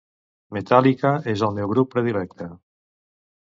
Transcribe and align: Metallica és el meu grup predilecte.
Metallica 0.57 1.11
és 1.35 1.45
el 1.49 1.55
meu 1.59 1.71
grup 1.77 1.95
predilecte. 1.95 2.51